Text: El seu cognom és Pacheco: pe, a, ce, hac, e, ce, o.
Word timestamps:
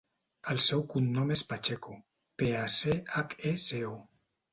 El 0.51 0.59
seu 0.67 0.79
cognom 0.93 1.33
és 1.35 1.43
Pacheco: 1.51 1.97
pe, 2.39 2.47
a, 2.61 2.63
ce, 2.77 2.95
hac, 3.19 3.37
e, 3.51 3.53
ce, 3.65 3.83
o. 3.91 3.93